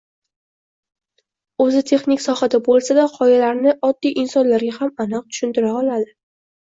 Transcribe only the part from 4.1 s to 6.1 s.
insonlarga ham aniq tushuntira oladi.